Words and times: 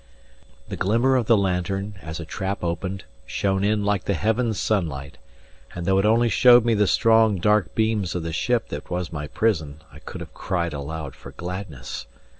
The 0.67 0.75
glimmer 0.75 1.15
of 1.15 1.27
the 1.27 1.37
lantern, 1.37 1.99
as 2.01 2.19
a 2.19 2.25
trap 2.25 2.63
opened, 2.63 3.03
shone 3.27 3.63
in 3.63 3.85
like 3.85 4.05
the 4.05 4.15
heaven's 4.15 4.59
sunlight; 4.59 5.19
and 5.75 5.85
though 5.85 5.99
it 5.99 6.07
only 6.07 6.27
showed 6.27 6.65
me 6.65 6.73
the 6.73 6.87
strong, 6.87 7.35
dark 7.35 7.75
beams 7.75 8.15
of 8.15 8.23
the 8.23 8.33
ship 8.33 8.69
that 8.69 8.89
was 8.89 9.13
my 9.13 9.27
prison, 9.27 9.83
I 9.93 9.99
could 9.99 10.21
have 10.21 10.33
cried 10.33 10.73
aloud 10.73 11.13
for 11.13 11.29
gladness. 11.33 12.07